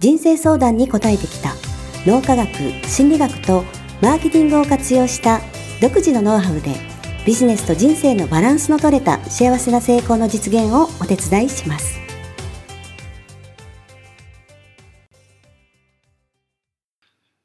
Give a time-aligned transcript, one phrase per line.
[0.00, 1.54] 人生相談に応えてきた
[2.06, 2.48] 脳科学
[2.88, 3.64] 心理学と
[4.00, 5.40] マーケティングを活用した
[5.82, 6.74] 独自のノウハウで
[7.26, 12.00] ビジネスと人生のバランスの取れた幸せな成功の実現をお手伝いします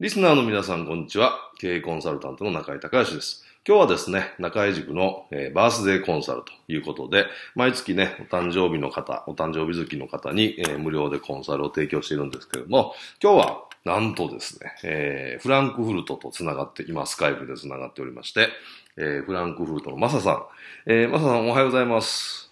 [0.00, 1.52] リスナーの皆さん、こんにちは。
[1.58, 3.44] 経営コンサルタントの中井隆義です。
[3.68, 18.48] 今日はですね、中井塾の、えーバースデーコンサルということで、毎月ね、お誕生日の方、お誕生日月の方に、えー無料でコンサルを提供しているんですけれども、今日はなんとですね、えーフランクフルトとつながって、今スカイプでつながっておりまして、
[18.96, 20.42] えーフランクフルトのマサさん。
[20.86, 22.50] えーマサさんおはようございます。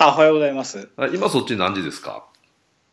[0.00, 0.88] あ、おはようございます。
[0.96, 2.24] あ今そっち何時ですか？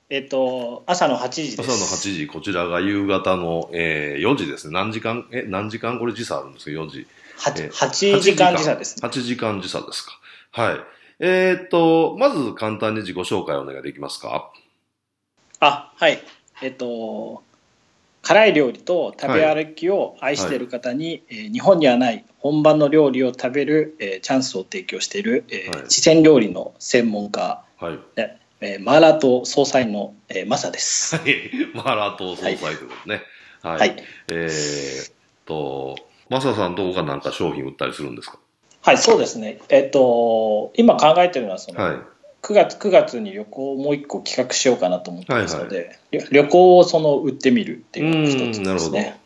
[0.09, 1.69] えっと、朝の8時です。
[1.69, 4.73] 朝の8時、こちらが夕方の、えー4時ですね。
[4.73, 5.97] 何時間、え、何時間？
[5.97, 7.07] これ時差あるんですか ?4 時。
[7.37, 9.07] はえー8時間時差ですね。
[9.07, 10.19] 8時間時差ですか。
[10.51, 10.77] はい。
[11.19, 14.51] えーっと、まず簡単に自己紹介お願いできますか？
[15.59, 16.19] あ、はい。
[16.61, 17.43] えっと、
[18.21, 27.99] 辛い料理と食べ歩きを愛している方に、えー日本にはない本場の料理を食べる、えーチャンスを提供している、えーはい四川料理の専門家、はい。
[28.15, 31.15] でえーマーラート総裁の、えーマサです。
[31.15, 31.35] はい。
[31.73, 33.21] マーラー党総裁ということですね。
[33.63, 33.79] はい。
[33.79, 34.03] はい。
[34.29, 35.13] えーっ
[35.45, 35.95] と、
[36.29, 38.39] マサさんどこかなんか商品売ったりするんですか？
[38.81, 39.59] はい、そうですね。
[39.69, 41.97] えっと、今考えてるのは、その、はい。
[42.43, 49.19] 9月 ,9 月に旅行をもう一個企画しようかなと思ってますので、旅旅行をその売ってみるっていうのが一つうんなるほどですね。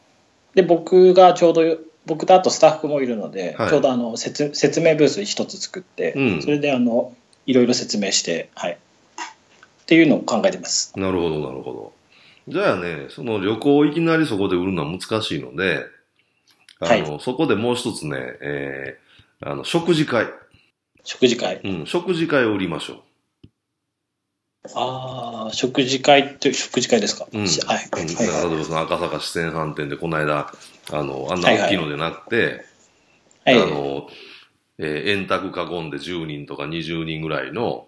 [0.56, 1.62] で僕がちょうど
[2.06, 7.14] 僕とあとスタッフもいるので、はいちょうどあの説説明ブース一つ作って、うんそれであの
[7.46, 10.98] いろいろ説明して、はい、っていうのを考えてます。
[10.98, 11.94] なるほど、なるほど。
[12.48, 15.86] じゃあね、その旅行をいきなりそこで売るのは難しいので、
[16.82, 20.28] あの、そこでもう一つね、えー、あの、食事会。
[21.04, 21.62] 食事会。
[21.64, 23.02] うん、食事会を売りましょう。
[24.76, 27.28] ああ、食事会って食事会ですか？
[27.34, 27.42] うん。
[27.42, 30.52] はいはい例えばその赤坂四川飯店でこの間、
[30.92, 32.66] あの、あんなはいはい大きいのでなくて、
[33.46, 33.56] はい。
[33.62, 34.08] あの、
[34.78, 37.88] えー円卓囲んで10人とか20人ぐらいの、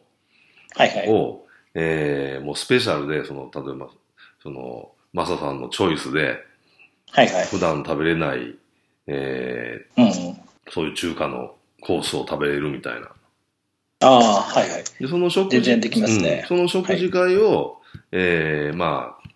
[0.75, 1.09] はいはい。
[1.09, 1.45] を、
[1.75, 3.89] えーもうスペシャルで、その、例えば、
[4.41, 6.39] その、マサさんのチョイスで、
[7.11, 7.45] はいはい。
[7.45, 8.55] 普段食べれない、
[9.07, 10.09] えうんうん。
[10.09, 10.35] ー
[10.71, 13.09] そういう中華のコースを食べれるみたいな。
[13.99, 14.83] ああ、はいはい。
[14.99, 17.81] で、その食事、全然できますねうんその食事会を、
[18.11, 19.29] えーまあ、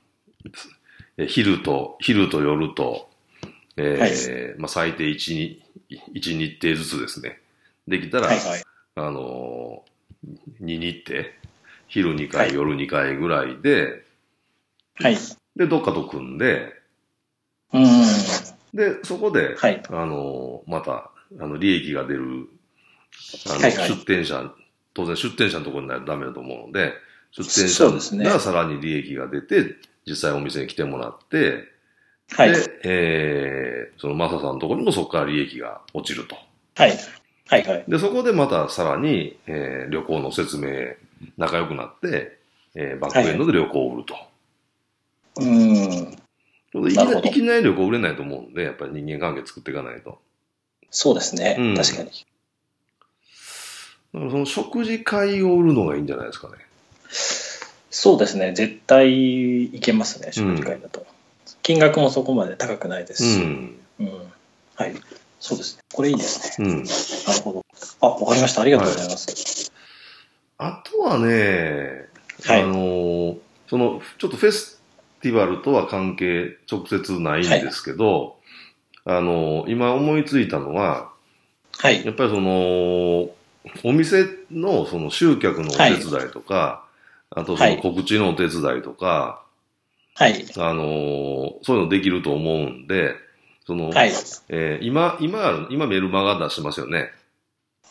[1.18, 3.10] え昼と、昼と夜と、
[3.76, 5.64] えーまあ、最低1に、
[6.14, 7.40] 一日程ずつですね。
[7.88, 8.64] できたら、はいはい。
[8.96, 11.24] あのー、2日程
[11.88, 14.04] 昼2回、はい夜2回ぐらいで、
[14.96, 15.18] はい。
[15.56, 16.74] で、どっかと組んで、
[17.74, 17.84] うん。
[18.74, 19.82] で、そこで、はい。
[19.90, 22.48] あのーまた、あの、利益が出る、
[23.48, 24.52] あの、はいはい出店者、
[24.94, 26.94] 当然出店者のところになるとダメだと思うので、
[27.32, 31.66] 出店者がさらに利益が出て、実際お店に来てもらって、
[32.32, 32.52] はい。
[32.52, 36.36] で、えー、そのマサさんのところにもそこから利益が落ちると。
[36.76, 36.98] はい。
[37.48, 37.86] はいはい。
[37.88, 40.96] で、そこでまたさらに、えー旅行の説明、
[41.38, 42.38] 仲良くなって、
[42.76, 44.16] えーバックエンドで旅行を売ると。
[45.40, 45.48] うん。
[45.86, 46.18] ちょうど
[46.74, 50.20] いきなるほどないきなり旅行売れないと思うんで、やっぱり人間関係作っていかないと。
[50.90, 51.56] そうですね。
[51.60, 52.10] うん確かに。
[54.14, 56.54] だからその食事会を売るのがいいんじゃないですかね。
[57.90, 58.54] そうですね。
[58.54, 61.06] 絶対いけますね、食事会だと。
[61.64, 63.42] 金額もそこまで高くないですし。
[63.42, 63.80] うん。
[64.00, 64.10] うん。
[64.76, 64.96] はい。
[65.40, 65.84] そうですね。
[65.94, 66.68] これいいですね。
[66.70, 66.84] うん。
[66.84, 67.66] なるほど。
[68.02, 68.62] あ、わかりました。
[68.62, 69.72] ありがとうございます。
[70.58, 72.08] あとはね、
[72.46, 73.38] はいあの、
[73.70, 74.77] その、ちょっとフェス
[75.32, 78.38] ティバルとは関係直接ないんですけど、
[79.06, 81.10] あの、今思いついたのは、
[81.78, 82.06] はい。
[82.06, 83.30] やっぱりその、
[83.84, 86.86] お店のその集客のお手伝いとか、
[87.30, 89.44] あとその告知のお手伝いとか、
[90.16, 90.46] はい。
[90.58, 93.14] あの、そういうのできると思うんで、
[93.66, 94.12] その、はい。
[94.50, 97.12] えー今、今ある、今メルマガ出してますよね。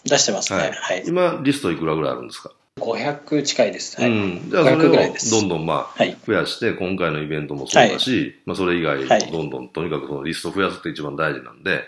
[0.05, 0.59] 出してますね。
[0.61, 1.05] はいはい。
[1.07, 2.51] 今、リストいくらぐらいあるんですか？
[2.81, 4.01] 500近いです。
[4.01, 4.11] はい。
[4.11, 4.51] うん。
[4.51, 6.17] じゃあ、それ500ぐらいをどんどんまあ、はい。
[6.27, 11.85] 増やして、今回のイベントもそうだし、まあ、それ以外はいもどんどん、とにかくそのリストを増やすって一番大事なんで、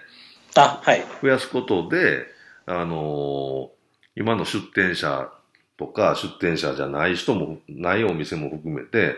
[0.57, 1.05] あ、はい。
[1.23, 2.27] 増やすことで、
[2.67, 3.79] あのー
[4.17, 5.31] 今の出店者
[5.77, 9.15] とか、出店者じゃない人も、ないお店も含めて、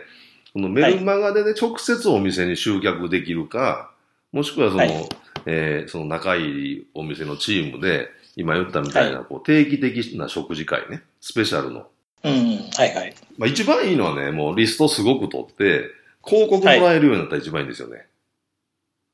[0.53, 3.89] そのメルマガでね、直接お店に集客できるか、
[4.31, 5.09] もしくはその、はい
[5.47, 8.09] えーその仲いいお店のチームで、
[8.41, 11.87] 今言ったみたいな、こう定期的な食事会ね、スペシャルの。
[12.23, 12.33] うん、
[12.75, 13.15] はいはい。
[13.37, 15.85] まあ一番いいのはね、もうリストすごく取って、
[16.25, 18.07] 広告もらえるようになったら一番いいんですよね。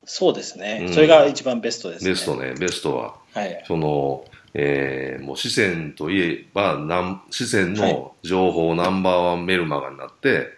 [0.04, 2.10] そうですね、うんそれが一番ベストですね。
[2.10, 3.14] ベストね、ベストは。
[3.34, 3.62] はい。
[3.66, 10.56] その、えーもう四川といえば、なん四川の情報ナンバーワンメルマガになって、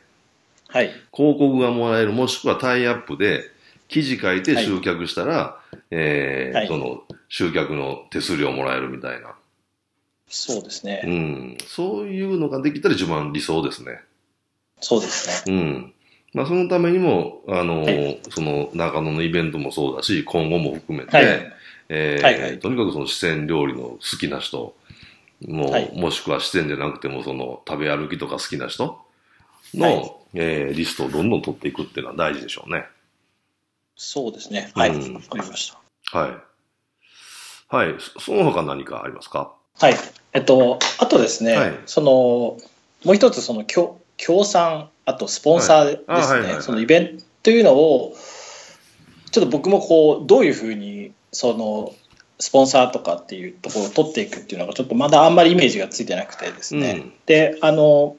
[0.68, 0.90] はい。
[1.12, 3.42] 広告がもらえる、もしくはタイアップで
[3.88, 5.58] 記事書いてはい集客したら、
[5.90, 9.34] えーはいその集客の手数料もらえるみたいな。
[10.26, 11.02] そうですね。
[11.04, 11.58] うん。
[11.66, 14.00] そういうのができたら一番理想ですね。
[14.80, 15.56] そうですね。
[15.56, 15.94] うん。
[16.34, 21.52] まあ、そのためにも、あの、はいその中野のイベントもそうだし、今後も含めて、はい。
[21.88, 24.74] えーはいはいとにかくその四川料理の好きな人、
[25.46, 28.98] もう、はいもしくは四川じゃなくても、その食べ歩きとか好きな人
[29.74, 32.86] の、はいえーリストをどんどん取っていくっていうのは大事でしょうね。
[33.96, 34.70] そうですね。
[34.74, 34.90] はい。
[34.90, 35.72] わ、うんかりまし
[36.12, 36.18] た。
[36.18, 36.49] はい。
[37.70, 37.94] はい。
[37.98, 39.52] そその他何かありますか？
[39.78, 39.94] はい。
[40.32, 41.78] えっと、あとですね、はい。
[41.86, 42.10] その、
[43.04, 46.52] もう一つ、その、協協賛、あとスポンサーですね、はいあはいはい。
[46.54, 48.14] はいそのイベントというのを、
[49.30, 51.94] ちょっと僕もこう、どういうふうに、その、
[52.38, 57.12] スポンサーとかっていうところを取っていくっていうのが、ちょっとまだあんまりイメージがついてなくてですね、うん。
[57.26, 58.16] で、あの、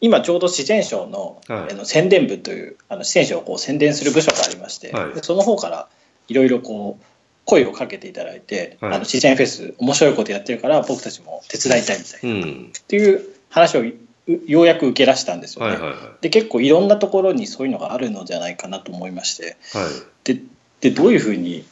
[0.00, 1.72] 今ちょうど四川省の,、はい。
[1.72, 5.14] あの宣伝部というあの四川省をこう宣伝する部署がありまして、はい。
[5.14, 5.88] でその方から
[6.28, 7.04] いろいろこう
[7.48, 12.72] 声をかけていただいて、はいあの四川フェス面白いことやってるから僕たちも手伝いたいみたいな、っうん。
[12.86, 13.84] ていう話を
[14.46, 15.72] ようやく受け出したんですよね。
[15.72, 15.98] はいはいはい。
[16.20, 19.88] で結構いろんなところにそういうのがあるのじゃないかなと思いましては
[20.26, 20.34] い。
[20.34, 20.42] で
[20.82, 21.64] でどういうふうに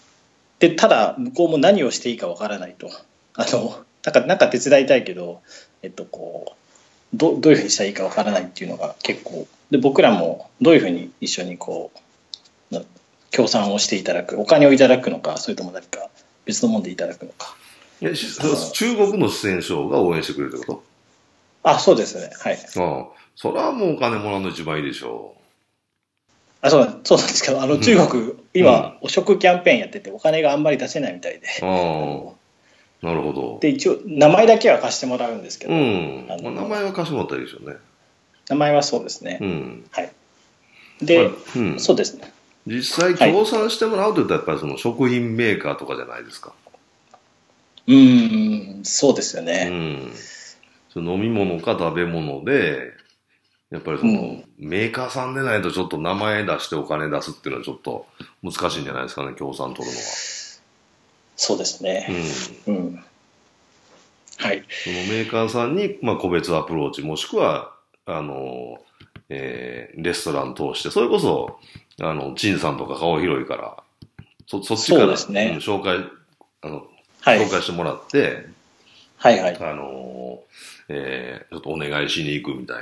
[0.61, 2.88] でただ向こうも何をしていいかわからないと
[3.34, 5.43] あのなんかなんか手伝いたいけど、
[5.82, 6.55] えっと、こ
[7.12, 12.02] うどどういうふうにしたらいいかわからないっていうのが結構で僕らもどういうふうに一緒にこうな
[13.37, 16.09] 協賛をしていただくお金をいただくのかそれとも何か
[16.47, 17.55] 別のものでいただくのか。
[18.00, 18.35] えし
[18.73, 20.83] 中国の四川省が応援してくれるってこ
[21.62, 22.31] あそうですね。
[22.41, 22.56] はい。
[22.56, 23.06] とああ。
[23.35, 25.35] それはもうお金もらうの一番いいでしょ
[26.62, 31.47] あそうそうなんですけどあの中国、今お食キャンペーンやっててお金があんまり出せないみたいで。
[33.03, 33.59] なるほど。
[33.61, 36.27] で一応名前だけは貸してもらうんですけど、うん。
[36.31, 37.77] あ名前は貸してもらったらいいでしょうね。
[38.49, 39.87] 名前はそうですね、うん。
[39.91, 40.12] はい。
[41.03, 41.31] で、
[41.77, 42.33] そうですね
[42.67, 46.53] 実際協賛してもらうといったらやっぱりその食品メーカーとかじゃないですか。
[47.87, 50.13] うーんそうですようね、ん。
[50.91, 52.93] その飲み物か食べ物で、
[53.71, 58.07] やっぱりその、うんメーカーさんでないとちょっと名前出してお金出すっていうのはちょっと
[58.43, 60.01] 難しいんじゃないですかね、協賛取るの
[61.37, 61.91] そうですは。
[61.91, 62.07] ね
[62.67, 62.75] うん。
[62.75, 63.05] うん、
[64.39, 67.75] はいそのメーカーさんに、まあ、個別アプローチ、もしくは、
[68.07, 68.79] あの、
[69.28, 71.58] えーレストラン通して、それこそ、
[72.00, 73.76] あの、陳さんとか顔広いから、
[74.46, 75.55] そ、そっちから、ね。
[75.55, 75.99] ん紹介、
[76.62, 76.87] あの、
[77.20, 77.40] はい。
[77.40, 78.46] 紹介してもらって、
[79.17, 79.56] はいはい。
[79.56, 80.40] あの、
[80.88, 82.76] えーちょっとお願いしに行くみたい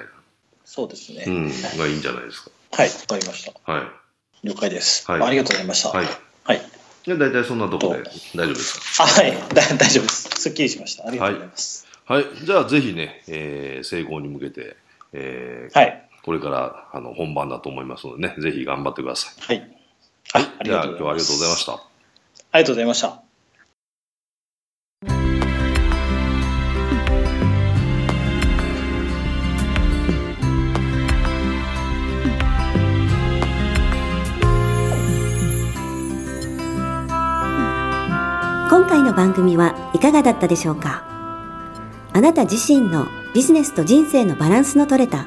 [0.64, 1.48] そうですね、な、うん、
[1.78, 2.50] がいいんじゃないですか。
[2.72, 3.72] はいわかりました。
[3.72, 4.46] はい。
[4.46, 5.22] 了解です、はい。
[5.22, 5.90] ありがとうございました。
[5.90, 6.06] はい。
[6.44, 6.62] はい。
[7.04, 9.32] じゃあ大体そんなところで大丈夫ですあはい。
[9.54, 10.22] だ大丈夫です。
[10.40, 11.06] すっきりしました。
[11.06, 11.86] ありがとうございます。
[12.06, 12.24] かはい。
[12.42, 14.76] じゃあぜひね、えー成功に向けて、
[15.12, 19.58] えーはいこれからあの本番だと思いますのでね、ぜひ頑張ってください。
[19.58, 19.70] はい
[20.32, 20.44] はい。
[20.58, 21.74] ありがとうございました。
[21.74, 23.20] ありがとうございました
[38.70, 41.04] 今回の番組はいかがだったでしょうか？
[42.12, 45.26] あなた自身のビジネスと人生のバランスの取れた